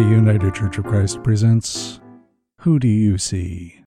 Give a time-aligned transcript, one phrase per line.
[0.00, 2.00] Milwaukie United Church of Christ presents
[2.60, 3.84] Who Do You See?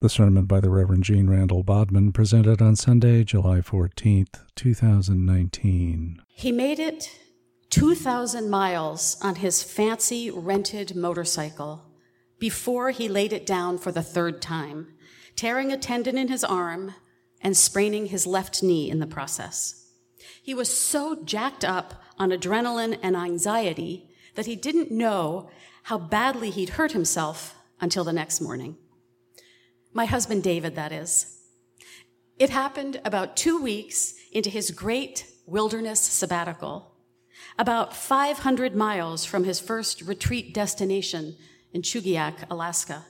[0.00, 6.22] The sermon by the Reverend Jeanne Randall-Bodman presented on Sunday, July 14th, 2019.
[6.28, 7.10] He made it
[7.68, 11.82] 2,000 miles on his fancy rented motorcycle
[12.38, 14.94] before he laid it down for the third time,
[15.36, 16.94] tearing a tendon in his arm
[17.42, 19.86] and spraining his left knee in the process.
[20.42, 25.50] He was so jacked up on adrenaline and anxiety that he didn't know
[25.84, 28.76] how badly he'd hurt himself until the next morning.
[29.92, 31.38] My husband David, that is.
[32.38, 36.94] It happened about two weeks into his great wilderness sabbatical,
[37.58, 41.36] about 500 miles from his first retreat destination
[41.72, 43.04] in Chugiak, Alaska.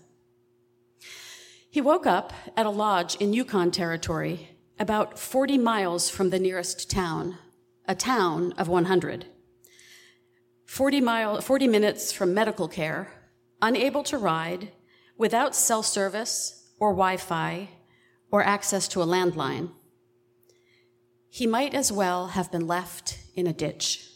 [1.70, 6.90] He woke up at a lodge in Yukon Territory, about 40 miles from the nearest
[6.90, 7.38] town,
[7.86, 9.26] a town of 100.
[10.72, 13.12] 40, mile, 40 minutes from medical care,
[13.60, 14.72] unable to ride,
[15.18, 17.68] without cell service, or Wi Fi
[18.30, 19.70] or access to a landline.
[21.28, 24.08] He might as well have been left in a ditch.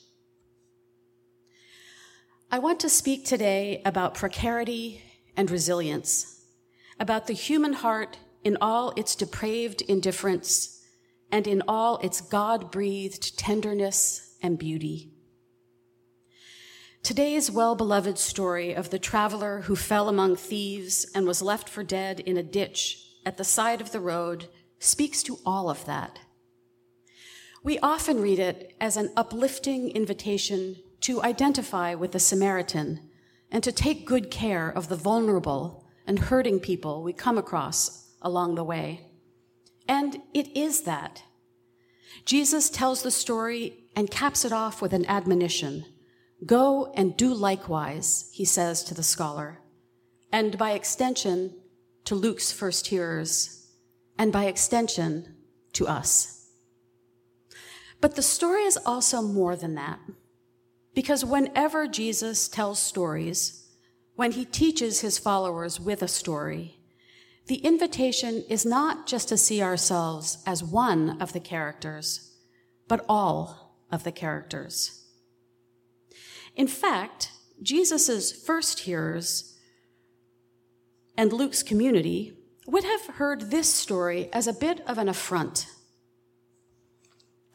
[2.50, 5.02] I want to speak today about precarity
[5.36, 6.42] and resilience,
[6.98, 10.82] about the human heart in all its depraved indifference
[11.30, 15.15] and in all its God breathed tenderness and beauty.
[17.06, 21.84] Today's well beloved story of the traveler who fell among thieves and was left for
[21.84, 24.48] dead in a ditch at the side of the road
[24.80, 26.18] speaks to all of that.
[27.62, 33.08] We often read it as an uplifting invitation to identify with the Samaritan
[33.52, 38.56] and to take good care of the vulnerable and hurting people we come across along
[38.56, 39.06] the way.
[39.86, 41.22] And it is that.
[42.24, 45.84] Jesus tells the story and caps it off with an admonition
[46.44, 49.60] Go and do likewise, he says to the scholar,
[50.30, 51.54] and by extension,
[52.04, 53.68] to Luke's first hearers,
[54.18, 55.34] and by extension,
[55.72, 56.48] to us.
[58.00, 59.98] But the story is also more than that,
[60.94, 63.68] because whenever Jesus tells stories,
[64.14, 66.80] when he teaches his followers with a story,
[67.46, 72.36] the invitation is not just to see ourselves as one of the characters,
[72.88, 75.05] but all of the characters.
[76.56, 79.56] In fact, Jesus' first hearers
[81.16, 82.32] and Luke's community
[82.66, 85.66] would have heard this story as a bit of an affront.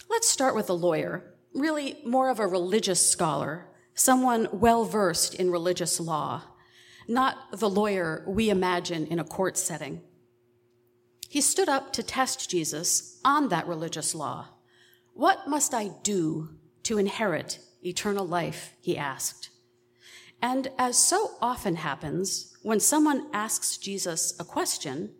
[0.10, 5.52] Let's start with a lawyer, really more of a religious scholar, someone well versed in
[5.52, 6.44] religious law,
[7.08, 10.02] not the lawyer we imagine in a court setting.
[11.28, 14.50] He stood up to test Jesus on that religious law.
[15.14, 16.50] What must I do
[16.84, 18.76] to inherit eternal life?
[18.82, 19.50] He asked.
[20.42, 25.14] And as so often happens, when someone asks Jesus a question,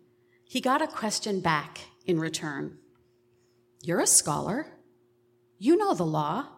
[0.44, 2.78] he got a question back in return.
[3.82, 4.66] You're a scholar.
[5.58, 6.48] You know the law.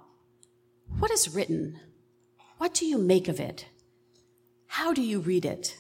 [0.99, 1.81] What is written?
[2.59, 3.67] What do you make of it?
[4.67, 5.77] How do you read it?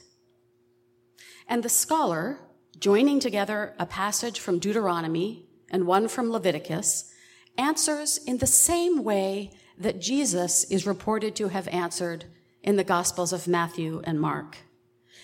[1.49, 2.41] And the scholar,
[2.79, 7.11] joining together a passage from Deuteronomy and one from Leviticus,
[7.56, 12.25] answers in the same way that Jesus is reported to have answered
[12.62, 14.59] in the Gospels of Matthew and Mark.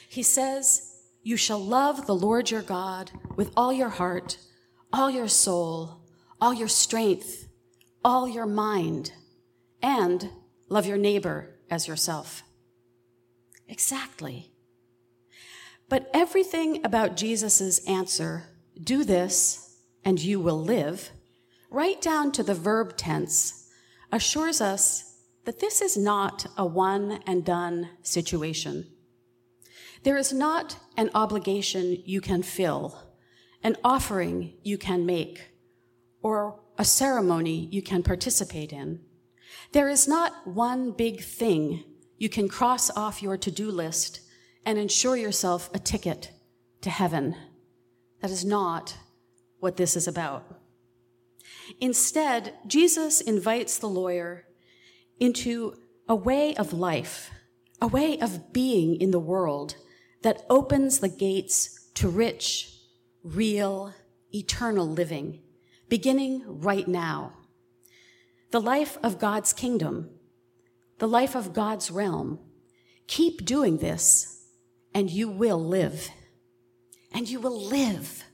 [0.08, 4.38] He says, You shall love the Lord your God with all your heart,
[4.92, 6.00] all your soul,
[6.40, 7.48] all your strength,
[8.04, 9.12] all your mind,
[9.82, 10.30] and
[10.68, 12.42] love your neighbor as yourself.
[13.68, 14.50] Exactly.
[15.88, 18.44] But everything about Jesus' answer,
[18.82, 21.10] do this and you will live,
[21.70, 23.59] right down to the verb tense,
[24.12, 28.86] assures us that this is not a one and done situation.
[30.02, 32.98] There is not an obligation you can fill,
[33.62, 35.50] an offering you can make,
[36.22, 39.00] or a ceremony you can participate in.
[39.72, 41.84] There is not one big thing
[42.16, 44.20] you can cross off your to do list
[44.64, 46.30] and ensure yourself a ticket
[46.82, 47.34] to heaven.
[48.20, 48.96] That is not
[49.58, 50.59] what this is about.
[51.80, 54.46] Instead, Jesus invites the lawyer
[55.18, 55.76] into
[56.08, 57.30] a way of life,
[57.80, 59.76] a way of being in the world
[60.22, 62.72] that opens the gates to rich,
[63.22, 63.94] real,
[64.34, 65.40] eternal living,
[65.88, 67.32] beginning right now.
[68.50, 70.10] The life of God's kingdom,
[70.98, 72.38] the life of God's realm.
[73.06, 74.46] Keep doing this,
[74.94, 76.10] and you will live.
[77.12, 78.24] And you will live.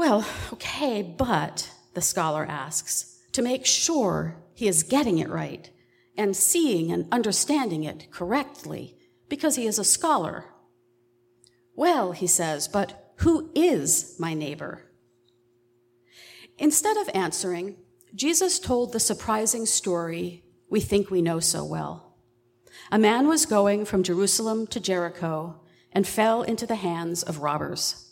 [0.00, 0.24] Well,
[0.54, 5.68] okay, but, the scholar asks, to make sure he is getting it right
[6.16, 8.96] and seeing and understanding it correctly,
[9.28, 10.46] because he is a scholar.
[11.76, 14.90] Well, he says, but who is my neighbor?
[16.56, 17.76] Instead of answering,
[18.14, 22.16] Jesus told the surprising story we think we know so well.
[22.90, 25.60] A man was going from Jerusalem to Jericho
[25.92, 28.09] and fell into the hands of robbers.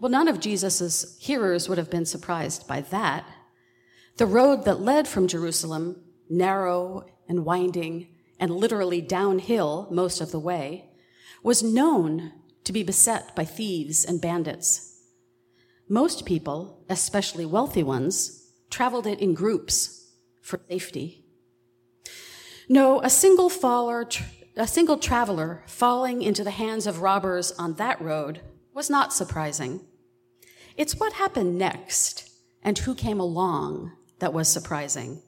[0.00, 3.26] Well, none of Jesus' hearers would have been surprised by that.
[4.16, 8.08] The road that led from Jerusalem, narrow and winding
[8.38, 10.86] and literally downhill most of the way,
[11.42, 12.32] was known
[12.64, 15.02] to be beset by thieves and bandits.
[15.86, 21.26] Most people, especially wealthy ones, traveled it in groups for safety.
[22.70, 24.08] No, a single faller,
[24.56, 28.40] a single traveler falling into the hands of robbers on that road
[28.72, 29.80] was not surprising.
[30.76, 32.30] It's what happened next
[32.62, 35.22] and who came along that was surprising.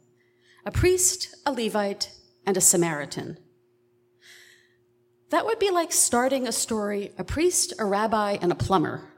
[0.64, 2.10] A priest, a Levite,
[2.46, 3.38] and a Samaritan.
[5.30, 9.08] That would be like starting a story, a priest, a rabbi, and a plumber.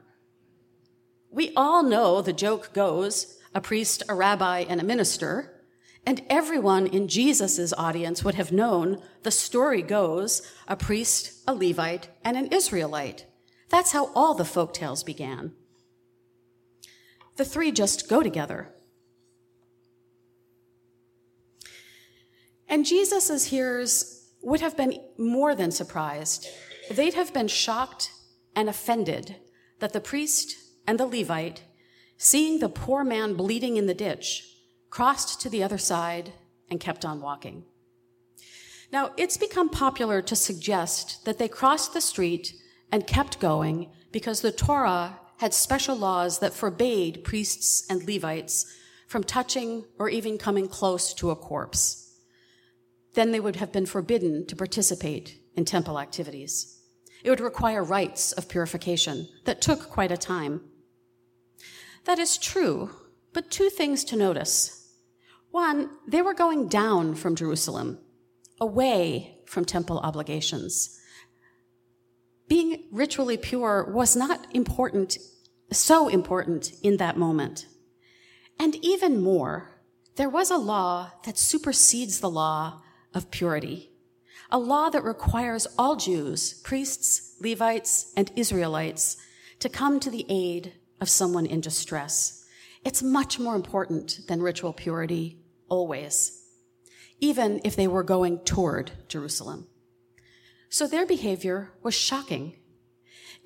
[1.29, 5.61] We all know the joke goes a priest, a rabbi, and a minister.
[6.05, 12.09] And everyone in Jesus' audience would have known the story goes a priest, a Levite,
[12.23, 13.25] and an Israelite.
[13.69, 15.53] That's how all the folk tales began.
[17.35, 18.69] The three just go together.
[22.67, 26.47] And Jesus' hearers would have been more than surprised.
[26.89, 28.11] They'd have been shocked
[28.55, 29.35] and offended
[29.79, 30.55] that the priest
[30.87, 31.63] and the Levite,
[32.17, 34.43] seeing the poor man bleeding in the ditch,
[34.89, 36.33] crossed to the other side,
[36.69, 37.65] and kept on walking.
[38.91, 42.53] Now, it's become popular to suggest that they crossed the street
[42.91, 48.65] and kept going because the Torah had special laws that forbade priests and Levites
[49.07, 52.17] from touching or even coming close to a corpse.
[53.13, 56.81] Then they would have been forbidden to participate in temple activities.
[57.23, 60.61] It would require rites of purification that took quite a time.
[62.05, 62.91] That is true,
[63.33, 64.93] but two things to notice.
[65.51, 67.99] One, they were going down from Jerusalem,
[68.59, 70.99] away from temple obligations.
[72.47, 75.17] Being ritually pure was not important,
[75.71, 77.65] so important in that moment.
[78.59, 79.81] And even more,
[80.15, 82.81] there was a law that supersedes the law
[83.13, 83.91] of purity,
[84.51, 89.17] a law that requires all Jews, priests, Levites, and Israelites
[89.59, 92.45] to come to the aid of someone in distress.
[92.83, 96.43] It's much more important than ritual purity always,
[97.19, 99.67] even if they were going toward Jerusalem.
[100.69, 102.57] So their behavior was shocking.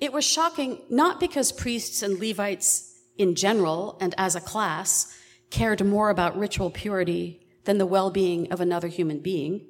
[0.00, 5.16] It was shocking not because priests and Levites in general and as a class
[5.50, 9.66] cared more about ritual purity than the well-being of another human being,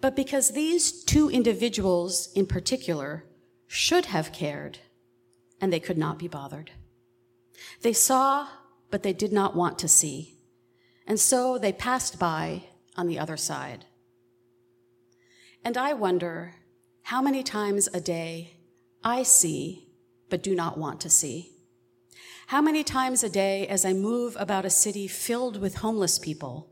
[0.00, 3.24] but because these two individuals in particular
[3.66, 4.78] should have cared
[5.60, 6.72] and they could not be bothered.
[7.82, 8.48] They saw,
[8.90, 10.38] but they did not want to see.
[11.06, 12.64] And so they passed by
[12.96, 13.84] on the other side.
[15.66, 16.54] And I wonder
[17.02, 18.52] how many times a day
[19.02, 19.88] I see
[20.30, 21.50] but do not want to see.
[22.46, 26.70] How many times a day as I move about a city filled with homeless people,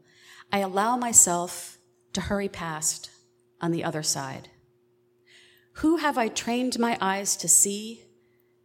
[0.52, 1.76] I allow myself
[2.12, 3.10] to hurry past
[3.60, 4.50] on the other side.
[5.78, 8.04] Who have I trained my eyes to see,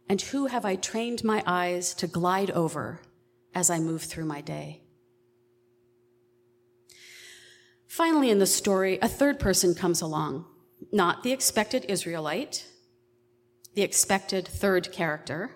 [0.08, 3.00] and who have I trained my eyes to glide over
[3.52, 4.79] as I move through my day?
[8.00, 10.46] Finally, in the story, a third person comes along,
[10.90, 12.66] not the expected Israelite,
[13.74, 15.50] the expected third character,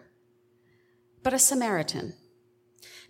[1.22, 2.12] but a Samaritan.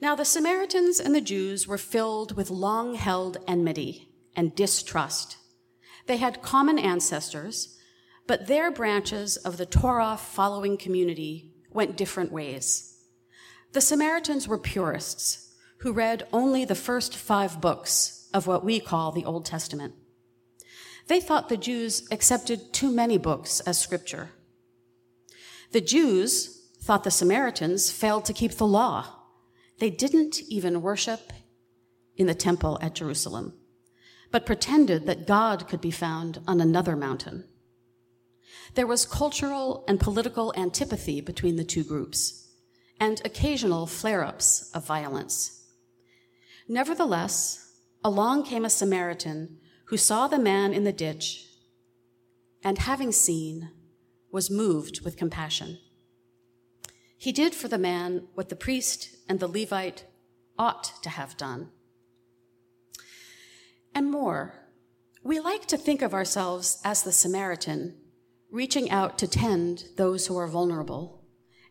[0.01, 5.37] Now, the Samaritans and the Jews were filled with long held enmity and distrust.
[6.07, 7.77] They had common ancestors,
[8.29, 13.01] but their branches of the Torah following community went different ways.
[13.73, 19.13] The Samaritans were purists who read only the first five books of what we call
[19.13, 19.95] the Old Testament.
[21.07, 24.31] They thought the Jews accepted too many books as scripture.
[25.73, 29.07] The Jews thought the Samaritans failed to keep the law.
[29.79, 31.33] They didn't even worship
[32.17, 33.55] in the temple at Jerusalem,
[34.31, 37.45] but pretended that God could be found on another mountain.
[38.75, 42.49] There was cultural and political antipathy between the two groups,
[43.01, 45.65] and occasional flare ups of violence.
[46.69, 47.64] Nevertheless,
[48.05, 49.57] along came a Samaritan
[49.87, 51.47] who saw the man in the ditch
[52.63, 53.71] and having seen,
[54.31, 55.79] was moved with compassion.
[57.17, 60.05] He did for the man what the priest and the Levite
[60.59, 61.69] ought to have done.
[63.95, 64.55] And more,
[65.23, 67.97] we like to think of ourselves as the Samaritan,
[68.51, 71.25] reaching out to tend those who are vulnerable.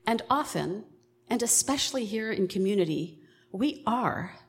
[0.07, 0.85] And often,
[1.29, 3.19] and especially here in community,
[3.51, 4.39] we are.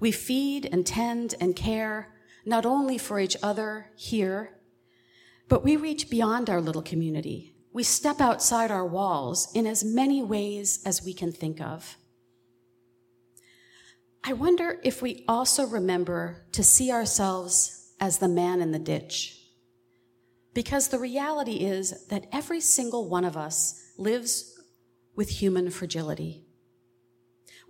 [0.00, 4.58] We feed and tend and care not only for each other here,
[5.48, 7.54] but we reach beyond our little community.
[7.72, 11.96] We step outside our walls in as many ways as we can think of.
[14.24, 19.38] I wonder if we also remember to see ourselves as the man in the ditch.
[20.54, 24.60] Because the reality is that every single one of us lives
[25.16, 26.46] with human fragility.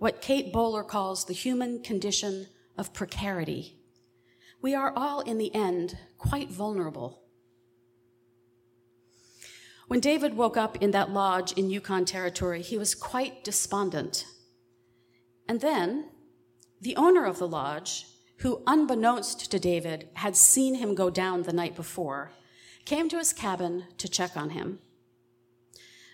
[0.03, 3.77] What Kate Bowler calls the human condition of precarity.
[4.61, 7.21] We are all, in the end, quite vulnerable.
[9.87, 14.25] When David woke up in that lodge in Yukon Territory, he was quite despondent.
[15.47, 16.09] And then,
[16.81, 18.05] the owner of the lodge,
[18.39, 22.33] who unbeknownst to David had seen him go down the night before,
[22.83, 24.79] came to his cabin to check on him.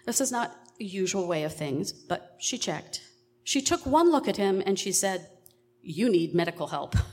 [0.06, 3.09] This is not the usual way of things, but she checked.
[3.50, 5.28] She took one look at him and she said,
[5.82, 6.96] You need medical help.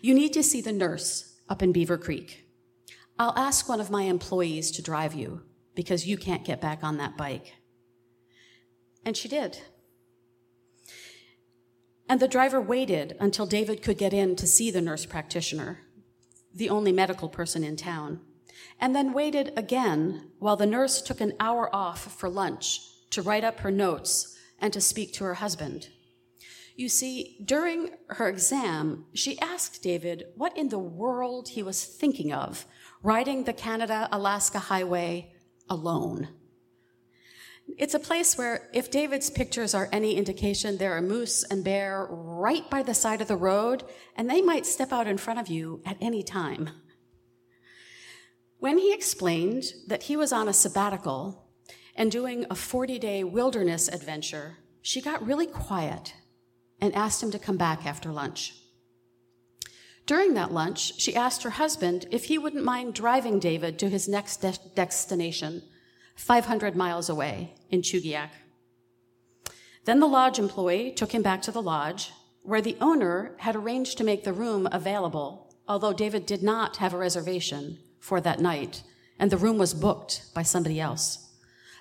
[0.00, 2.46] You need to see the nurse up in Beaver Creek.
[3.18, 5.42] I'll ask one of my employees to drive you
[5.74, 7.54] because you can't get back on that bike.
[9.04, 9.58] And she did.
[12.08, 15.80] And the driver waited until David could get in to see the nurse practitioner,
[16.54, 18.20] the only medical person in town,
[18.78, 23.42] and then waited again while the nurse took an hour off for lunch to write
[23.42, 25.88] up her notes and to speak to her husband.
[26.76, 32.32] You see, during her exam, she asked David what in the world he was thinking
[32.32, 32.66] of
[33.02, 35.32] riding the Canada Alaska Highway
[35.68, 36.28] alone.
[37.76, 42.06] It's a place where, if David's pictures are any indication, there are moose and bear
[42.10, 43.84] right by the side of the road,
[44.16, 46.70] and they might step out in front of you at any time.
[48.58, 51.47] When he explained that he was on a sabbatical
[51.98, 56.14] and doing a 40 day wilderness adventure, she got really quiet
[56.80, 58.54] and asked him to come back after lunch.
[60.06, 64.08] During that lunch, she asked her husband if he wouldn't mind driving David to his
[64.08, 65.62] next de- destination,
[66.14, 68.30] 500 miles away in Chugiak.
[69.84, 72.12] Then the lodge employee took him back to the lodge,
[72.42, 76.94] where the owner had arranged to make the room available, although David did not have
[76.94, 78.82] a reservation for that night,
[79.18, 81.27] and the room was booked by somebody else.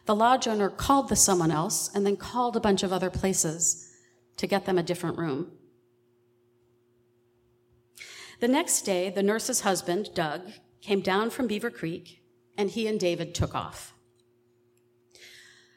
[0.08, 3.92] The lodge owner called the someone else and then called a bunch of other places
[4.38, 5.52] to get them a different room.
[8.40, 10.44] The next day, the nurse's husband, Doug,
[10.82, 12.22] came down from Beaver Creek,
[12.58, 13.94] and he and David took off.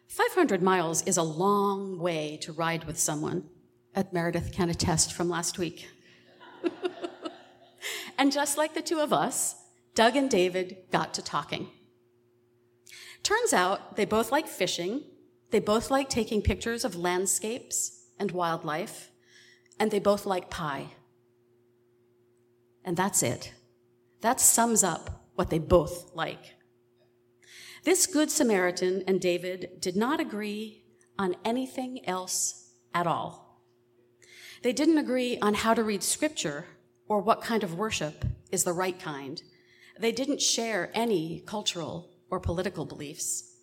[0.06, 3.48] 500 miles is a long way to ride with someone,
[3.96, 5.88] as Meredith can attest from last week.
[8.18, 9.56] and just like the two of us,
[9.96, 11.68] Doug and David got to talking.
[13.22, 15.04] Turns out they both like fishing,
[15.50, 19.10] they both like taking pictures of landscapes and wildlife,
[19.78, 20.88] and they both like pie.
[22.84, 23.52] And that's it.
[24.20, 26.54] That sums up what they both like.
[27.84, 30.84] This Good Samaritan and David did not agree
[31.18, 33.62] on anything else at all.
[34.62, 36.66] They didn't agree on how to read scripture
[37.08, 39.42] or what kind of worship is the right kind.
[39.98, 43.56] They didn't share any cultural or political beliefs.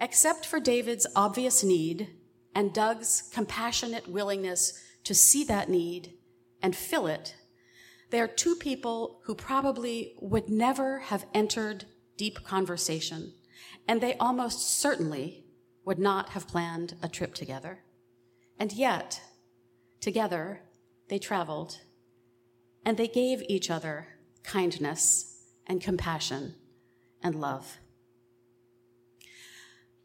[0.00, 2.10] Except for David's obvious need
[2.54, 6.14] and Doug's compassionate willingness to see that need
[6.62, 7.34] and fill it,
[8.10, 11.86] they are two people who probably would never have entered
[12.16, 13.32] deep conversation,
[13.88, 15.46] and they almost certainly
[15.84, 17.80] would not have planned a trip together.
[18.58, 19.20] And yet,
[20.00, 20.62] together,
[21.08, 21.80] they traveled,
[22.84, 24.08] and they gave each other
[24.44, 26.54] kindness and compassion
[27.22, 27.78] and love.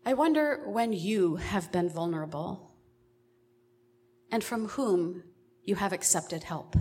[0.05, 2.71] I wonder when you have been vulnerable
[4.31, 5.23] and from whom
[5.63, 6.75] you have accepted help.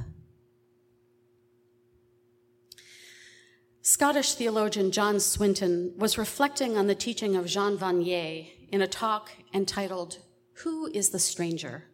[3.82, 9.30] Scottish theologian John Swinton was reflecting on the teaching of Jean Vanier in a talk
[9.54, 10.18] entitled,
[10.64, 11.84] Who is the Stranger?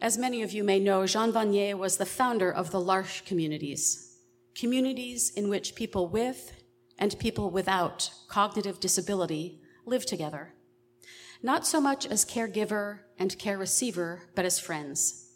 [0.00, 4.16] As many of you may know, Jean Vanier was the founder of the L'Arche communities,
[4.54, 6.52] communities in which people with
[6.98, 10.54] and people without cognitive disability live together,
[11.42, 15.32] not so much as caregiver and care receiver, but as friends.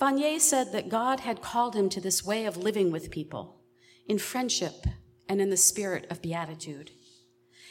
[0.00, 3.60] Vanier said that God had called him to this way of living with people
[4.06, 4.86] in friendship
[5.28, 6.90] and in the spirit of beatitude.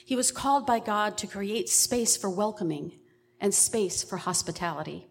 [0.06, 2.94] He was called by God to create space for welcoming
[3.40, 5.08] and space for hospitality.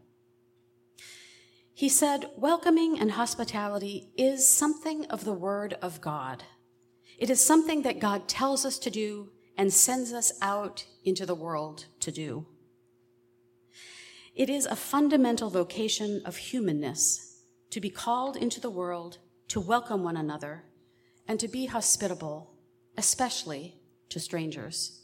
[1.75, 6.45] He said, Welcoming and hospitality is something of the Word of God.
[7.19, 11.35] It is something that God tells us to do and sends us out into the
[11.35, 12.47] world to do.
[14.37, 20.05] It is a fundamental vocation of humanness to be called into the world to welcome
[20.05, 20.65] one another
[21.27, 22.55] and to be hospitable,
[22.97, 23.75] especially
[24.11, 25.03] to strangers.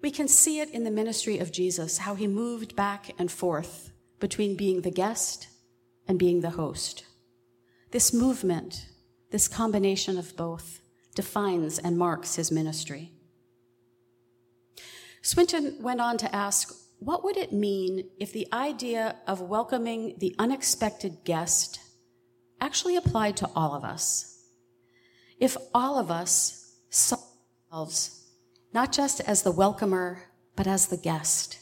[0.00, 3.90] We can see it in the ministry of Jesus, how he moved back and forth
[4.20, 5.48] between being the guest
[6.08, 7.04] and being the host.
[7.90, 8.86] This movement,
[9.30, 10.80] this combination of both,
[11.14, 13.12] defines and marks his ministry.
[15.22, 20.34] Swinton went on to ask, what would it mean if the idea of welcoming the
[20.38, 21.80] unexpected guest
[22.60, 24.44] actually applied to all of us?
[25.38, 27.18] If all of us saw
[27.70, 28.22] ourselves
[28.72, 30.18] not just as the welcomer,
[30.54, 31.58] but as the guest.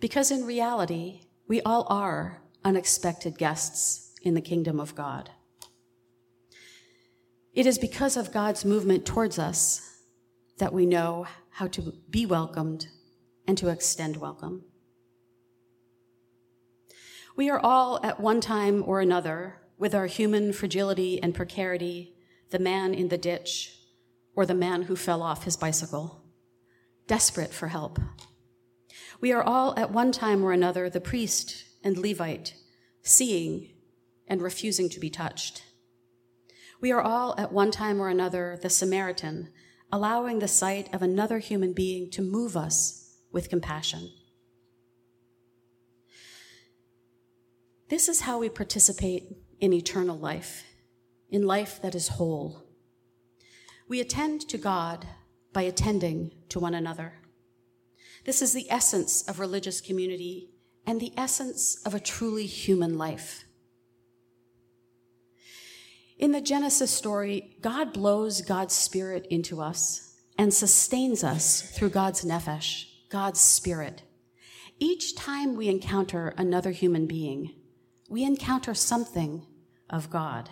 [0.00, 5.30] Because in reality, we all are unexpected guests in the kingdom of God.
[7.54, 9.98] It is because of God's movement towards us
[10.58, 12.88] that we know how to be welcomed
[13.46, 14.64] and to extend welcome.
[17.36, 22.14] We are all at one time or another, with our human fragility and precarity,
[22.50, 23.76] the man in the ditch
[24.34, 26.24] or the man who fell off his bicycle,
[27.06, 28.00] desperate for help.
[29.20, 32.54] We are all at one time or another the priest and Levite,
[33.02, 33.74] seeing
[34.26, 35.62] and refusing to be touched.
[36.80, 39.50] We are all at one time or another the Samaritan,
[39.92, 44.10] allowing the sight of another human being to move us with compassion.
[47.88, 49.24] This is how we participate
[49.60, 50.64] in eternal life,
[51.30, 52.64] in life that is whole.
[53.88, 55.06] We attend to God
[55.52, 57.14] by attending to one another.
[58.24, 60.50] This is the essence of religious community
[60.86, 63.44] and the essence of a truly human life.
[66.24, 72.24] In the Genesis story, God blows God's spirit into us and sustains us through God's
[72.24, 74.04] nephesh, God's spirit.
[74.78, 77.54] Each time we encounter another human being,
[78.08, 79.44] we encounter something
[79.90, 80.48] of God.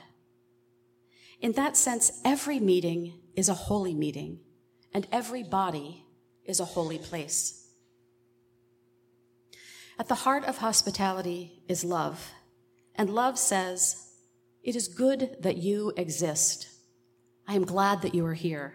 [1.41, 4.41] In that sense, every meeting is a holy meeting,
[4.93, 6.05] and every body
[6.45, 7.67] is a holy place.
[9.99, 12.31] At the heart of hospitality is love,
[12.95, 14.12] and love says,
[14.63, 16.69] It is good that you exist.
[17.49, 18.75] I am glad that you are here.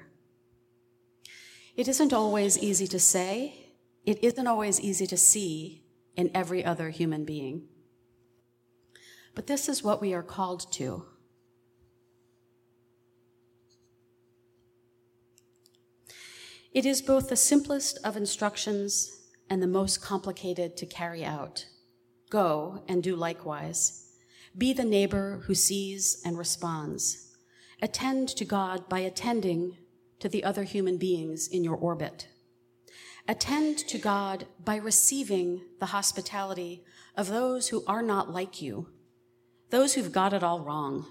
[1.76, 3.68] It isn't always easy to say,
[4.06, 5.84] it isn't always easy to see
[6.16, 7.68] in every other human being.
[9.36, 11.06] But this is what we are called to.
[16.74, 21.66] It is both the simplest of instructions and the most complicated to carry out.
[22.30, 24.07] Go and do likewise.
[24.58, 27.36] Be the neighbor who sees and responds.
[27.82, 29.78] Attend to God by attending
[30.20, 32.28] to the other human beings in your orbit.
[33.28, 36.84] Attend to God by receiving the hospitality
[37.16, 38.88] of those who are not like you,
[39.70, 41.06] those who've got it all wrong.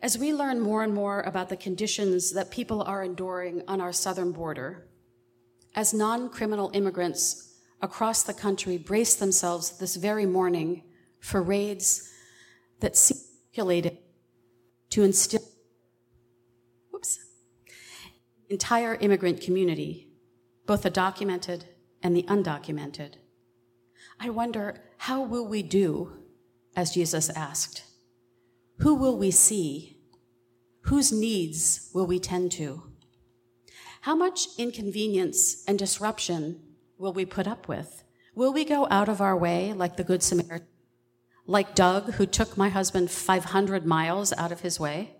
[0.00, 3.92] As we learn more and more about the conditions that people are enduring on our
[3.92, 4.88] southern border,
[5.74, 10.82] as non criminal immigrants across the country brace themselves this very morning
[11.20, 12.12] for raids
[12.80, 13.98] that circulated
[14.90, 15.42] to instill
[16.90, 17.18] whoops,
[18.48, 20.08] entire immigrant community,
[20.66, 21.64] both the documented
[22.02, 23.14] and the undocumented.
[24.20, 26.12] I wonder, how will we do
[26.74, 27.84] as Jesus asked?
[28.78, 29.98] Who will we see?
[30.82, 32.82] Whose needs will we tend to?
[34.02, 36.60] How much inconvenience and disruption
[36.96, 38.04] will we put up with?
[38.34, 40.68] Will we go out of our way like the Good Samaritan?
[41.46, 45.16] Like Doug, who took my husband 500 miles out of his way?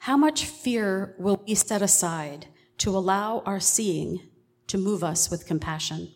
[0.00, 2.46] How much fear will we set aside
[2.78, 4.20] to allow our seeing
[4.68, 6.12] to move us with compassion?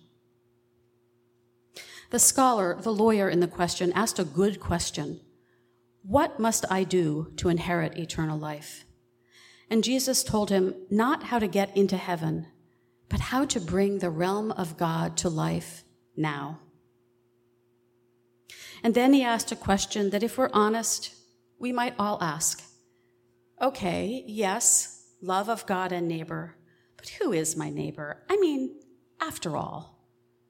[2.11, 5.21] The scholar, the lawyer in the question, asked a good question
[6.03, 8.85] What must I do to inherit eternal life?
[9.71, 12.47] And Jesus told him not how to get into heaven,
[13.09, 15.85] but how to bring the realm of God to life
[16.17, 16.61] now.
[18.83, 21.15] And then he asked a question that, if we're honest,
[21.59, 22.63] we might all ask.
[23.61, 26.57] Okay, yes, love of God and neighbor,
[26.97, 28.23] but who is my neighbor?
[28.29, 28.81] I mean,
[29.21, 29.99] after all,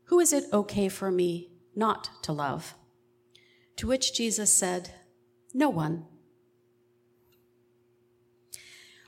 [0.04, 2.74] who is it okay for me not to love?
[3.76, 4.90] To which Jesus said,
[5.52, 6.06] No one.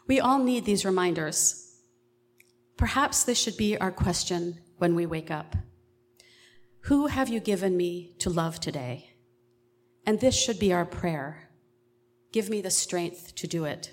[0.07, 1.77] We all need these reminders.
[2.77, 5.55] Perhaps this should be our question when we wake up.
[6.87, 9.12] Who have you given me to love today?
[10.05, 11.49] And this should be our prayer.
[12.33, 13.93] Give me the strength to do it.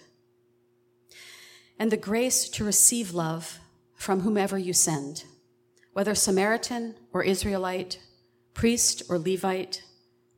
[1.77, 3.59] And the grace to receive love
[3.95, 5.25] from whomever you send,
[5.93, 7.99] whether Samaritan or Israelite,
[8.53, 9.83] priest or Levite,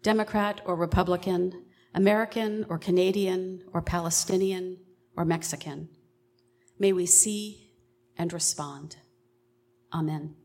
[0.03, 4.77] Democrat or Republican, American or Canadian or Palestinian
[5.15, 5.89] or Mexican.
[6.79, 7.71] May we see
[8.17, 8.97] and respond.
[9.93, 10.35] Amen.